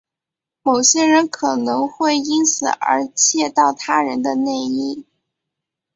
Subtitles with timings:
[0.63, 5.05] 某些人可能会因此而窃盗他人的内衣。